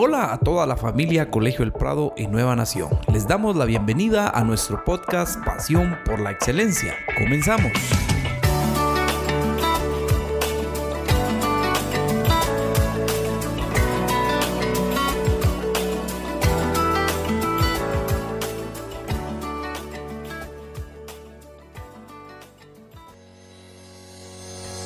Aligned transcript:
Hola 0.00 0.32
a 0.32 0.38
toda 0.38 0.64
la 0.64 0.76
familia 0.76 1.28
Colegio 1.28 1.64
El 1.64 1.72
Prado 1.72 2.14
y 2.16 2.28
Nueva 2.28 2.54
Nación. 2.54 2.88
Les 3.12 3.26
damos 3.26 3.56
la 3.56 3.64
bienvenida 3.64 4.30
a 4.30 4.44
nuestro 4.44 4.84
podcast 4.84 5.44
Pasión 5.44 5.98
por 6.04 6.20
la 6.20 6.30
Excelencia. 6.30 6.94
Comenzamos. 7.18 7.72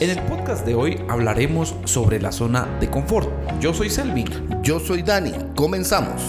En 0.02 0.10
el 0.10 0.18
podcast 0.22 0.66
de 0.66 0.74
hoy 0.74 1.00
hablaremos 1.08 1.76
sobre 1.84 2.20
la 2.20 2.32
zona 2.32 2.66
de 2.80 2.90
confort. 2.90 3.30
Yo 3.60 3.72
soy 3.72 3.88
Selvin. 3.88 4.26
Yo 4.60 4.80
soy 4.80 5.02
Dani. 5.02 5.32
Comenzamos. 5.54 6.20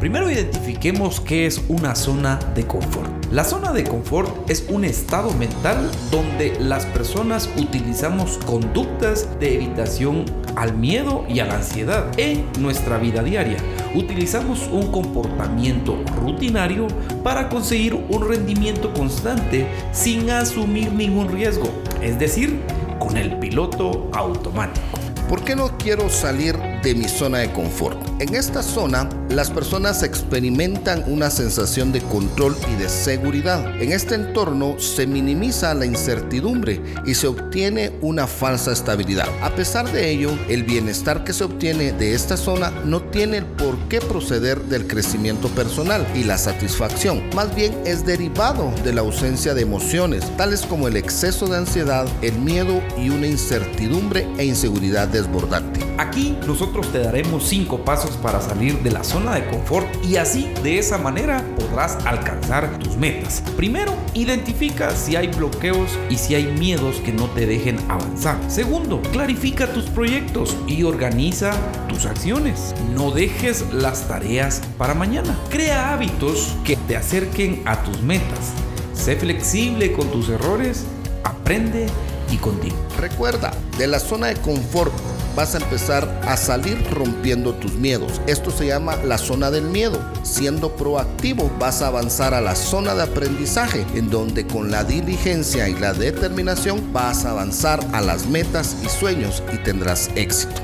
Primero 0.00 0.28
identifiquemos 0.28 1.20
qué 1.20 1.46
es 1.46 1.62
una 1.68 1.94
zona 1.94 2.40
de 2.56 2.66
confort. 2.66 3.08
La 3.30 3.44
zona 3.44 3.72
de 3.72 3.84
confort 3.84 4.50
es 4.50 4.66
un 4.68 4.84
estado 4.84 5.32
mental 5.34 5.88
donde 6.10 6.58
las 6.58 6.84
personas 6.86 7.48
utilizamos 7.56 8.38
conductas 8.38 9.28
de 9.38 9.54
evitación 9.54 10.24
al 10.56 10.76
miedo 10.76 11.24
y 11.28 11.38
a 11.38 11.44
la 11.44 11.54
ansiedad 11.54 12.10
en 12.16 12.44
nuestra 12.58 12.98
vida 12.98 13.22
diaria. 13.22 13.58
Utilizamos 13.94 14.68
un 14.72 14.90
comportamiento 14.90 15.96
rutinario 16.20 16.88
para 17.22 17.48
conseguir 17.48 17.94
un 17.94 18.28
rendimiento 18.28 18.92
constante 18.92 19.66
sin 19.92 20.30
asumir 20.30 20.92
ningún 20.92 21.28
riesgo, 21.28 21.68
es 22.02 22.18
decir, 22.18 22.60
con 22.98 23.16
el 23.16 23.38
piloto 23.38 24.10
automático. 24.12 24.98
¿Por 25.28 25.42
qué 25.42 25.54
no 25.54 25.78
quiero 25.78 26.10
salir 26.10 26.73
de 26.84 26.94
mi 26.94 27.08
zona 27.08 27.38
de 27.38 27.50
confort? 27.52 27.98
En 28.20 28.34
esta 28.34 28.62
zona, 28.62 29.08
las 29.30 29.50
personas 29.50 30.02
experimentan 30.02 31.02
una 31.06 31.30
sensación 31.30 31.90
de 31.92 32.00
control 32.02 32.54
y 32.70 32.80
de 32.80 32.88
seguridad. 32.88 33.80
En 33.80 33.90
este 33.90 34.14
entorno 34.14 34.78
se 34.78 35.06
minimiza 35.06 35.74
la 35.74 35.86
incertidumbre 35.86 36.80
y 37.06 37.14
se 37.14 37.26
obtiene 37.26 37.92
una 38.02 38.26
falsa 38.26 38.72
estabilidad. 38.72 39.26
A 39.42 39.54
pesar 39.54 39.90
de 39.90 40.10
ello, 40.10 40.30
el 40.48 40.62
bienestar 40.64 41.24
que 41.24 41.32
se 41.32 41.44
obtiene 41.44 41.92
de 41.92 42.14
esta 42.14 42.36
zona 42.36 42.70
no 42.84 43.02
tiene 43.02 43.42
por 43.42 43.76
qué 43.88 44.00
proceder 44.00 44.60
del 44.64 44.86
crecimiento 44.86 45.48
personal 45.48 46.06
y 46.14 46.24
la 46.24 46.36
satisfacción. 46.36 47.22
Más 47.34 47.54
bien 47.54 47.74
es 47.86 48.04
derivado 48.04 48.72
de 48.84 48.92
la 48.92 49.00
ausencia 49.00 49.54
de 49.54 49.62
emociones, 49.62 50.24
tales 50.36 50.62
como 50.62 50.86
el 50.86 50.96
exceso 50.96 51.46
de 51.46 51.56
ansiedad, 51.56 52.06
el 52.20 52.38
miedo 52.38 52.82
y 52.98 53.08
una 53.08 53.26
incertidumbre 53.26 54.28
e 54.36 54.44
inseguridad 54.44 55.08
desbordante. 55.08 55.80
Aquí 55.96 56.36
nosotros 56.46 56.73
te 56.80 56.98
daremos 56.98 57.44
cinco 57.44 57.84
pasos 57.84 58.16
para 58.16 58.40
salir 58.40 58.80
de 58.80 58.90
la 58.90 59.04
zona 59.04 59.34
de 59.34 59.46
confort 59.46 59.86
y 60.04 60.16
así 60.16 60.52
de 60.62 60.78
esa 60.78 60.98
manera 60.98 61.44
podrás 61.56 61.96
alcanzar 62.04 62.78
tus 62.78 62.96
metas. 62.96 63.42
Primero, 63.56 63.94
identifica 64.14 64.90
si 64.90 65.16
hay 65.16 65.28
bloqueos 65.28 65.90
y 66.10 66.16
si 66.16 66.34
hay 66.34 66.46
miedos 66.46 66.96
que 66.96 67.12
no 67.12 67.26
te 67.30 67.46
dejen 67.46 67.78
avanzar. 67.88 68.38
Segundo, 68.48 69.00
clarifica 69.12 69.72
tus 69.72 69.84
proyectos 69.84 70.56
y 70.66 70.82
organiza 70.82 71.52
tus 71.88 72.06
acciones. 72.06 72.74
No 72.94 73.10
dejes 73.10 73.72
las 73.72 74.08
tareas 74.08 74.60
para 74.76 74.94
mañana. 74.94 75.38
Crea 75.50 75.92
hábitos 75.92 76.56
que 76.64 76.76
te 76.76 76.96
acerquen 76.96 77.62
a 77.66 77.82
tus 77.82 78.02
metas. 78.02 78.52
Sé 78.92 79.16
flexible 79.16 79.92
con 79.92 80.10
tus 80.10 80.28
errores, 80.28 80.84
aprende 81.22 81.86
y 82.30 82.36
continúa. 82.36 82.78
Recuerda, 82.98 83.52
de 83.78 83.86
la 83.86 83.98
zona 83.98 84.28
de 84.28 84.36
confort 84.36 84.92
vas 85.34 85.54
a 85.54 85.58
empezar 85.58 86.20
a 86.26 86.36
salir 86.36 86.78
rompiendo 86.90 87.54
tus 87.54 87.72
miedos. 87.74 88.20
Esto 88.26 88.50
se 88.50 88.66
llama 88.66 88.96
la 88.96 89.18
zona 89.18 89.50
del 89.50 89.64
miedo. 89.64 89.98
Siendo 90.22 90.74
proactivo 90.76 91.50
vas 91.58 91.82
a 91.82 91.88
avanzar 91.88 92.34
a 92.34 92.40
la 92.40 92.54
zona 92.54 92.94
de 92.94 93.02
aprendizaje, 93.02 93.84
en 93.94 94.10
donde 94.10 94.46
con 94.46 94.70
la 94.70 94.84
diligencia 94.84 95.68
y 95.68 95.74
la 95.74 95.92
determinación 95.92 96.92
vas 96.92 97.24
a 97.24 97.30
avanzar 97.30 97.80
a 97.92 98.00
las 98.00 98.26
metas 98.26 98.76
y 98.84 98.88
sueños 98.88 99.42
y 99.52 99.58
tendrás 99.58 100.10
éxito. 100.14 100.60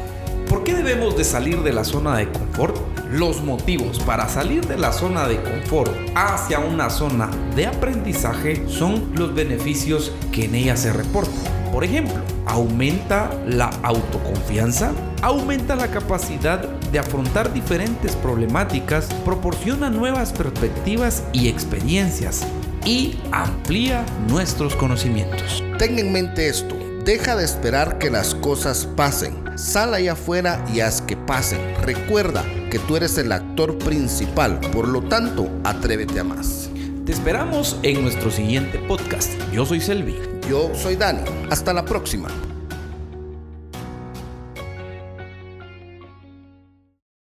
¿Por 0.48 0.64
qué 0.64 0.74
debemos 0.74 1.16
de 1.16 1.22
salir 1.22 1.62
de 1.62 1.72
la 1.72 1.84
zona 1.84 2.16
de 2.16 2.28
confort? 2.30 2.76
Los 3.08 3.42
motivos 3.42 4.00
para 4.00 4.28
salir 4.28 4.66
de 4.66 4.76
la 4.76 4.92
zona 4.92 5.28
de 5.28 5.40
confort 5.40 5.92
hacia 6.16 6.58
una 6.58 6.90
zona 6.90 7.30
de 7.54 7.66
aprendizaje 7.66 8.68
son 8.68 9.12
los 9.16 9.34
beneficios 9.34 10.12
que 10.32 10.46
en 10.46 10.56
ella 10.56 10.76
se 10.76 10.92
reportan. 10.92 11.59
Por 11.72 11.84
ejemplo, 11.84 12.20
aumenta 12.46 13.30
la 13.46 13.70
autoconfianza, 13.82 14.92
aumenta 15.22 15.76
la 15.76 15.88
capacidad 15.88 16.58
de 16.58 16.98
afrontar 16.98 17.52
diferentes 17.52 18.16
problemáticas, 18.16 19.06
proporciona 19.24 19.88
nuevas 19.88 20.32
perspectivas 20.32 21.22
y 21.32 21.48
experiencias 21.48 22.44
y 22.84 23.18
amplía 23.30 24.04
nuestros 24.28 24.74
conocimientos. 24.74 25.62
Ten 25.78 25.98
en 25.98 26.12
mente 26.12 26.48
esto. 26.48 26.76
Deja 27.04 27.36
de 27.36 27.44
esperar 27.44 27.98
que 27.98 28.10
las 28.10 28.34
cosas 28.34 28.86
pasen. 28.96 29.34
Sal 29.56 29.94
allá 29.94 30.12
afuera 30.12 30.64
y 30.72 30.80
haz 30.80 31.00
que 31.00 31.16
pasen. 31.16 31.60
Recuerda 31.82 32.44
que 32.70 32.78
tú 32.80 32.96
eres 32.96 33.16
el 33.18 33.32
actor 33.32 33.78
principal, 33.78 34.60
por 34.72 34.88
lo 34.88 35.02
tanto, 35.02 35.48
atrévete 35.64 36.20
a 36.20 36.24
más. 36.24 36.68
Te 37.06 37.12
esperamos 37.12 37.78
en 37.82 38.02
nuestro 38.02 38.30
siguiente 38.30 38.78
podcast. 38.80 39.30
Yo 39.52 39.64
soy 39.64 39.80
Selvi. 39.80 40.39
Yo 40.50 40.74
soy 40.74 40.96
Dani. 40.96 41.22
Hasta 41.48 41.72
la 41.72 41.84
próxima. 41.84 42.26